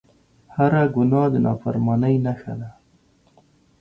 [0.55, 2.69] هر ګناه د نافرمانۍ نښه ده